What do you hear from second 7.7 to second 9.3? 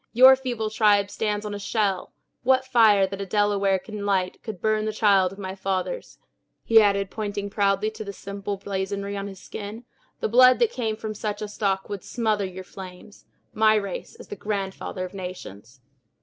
to the simple blazonry on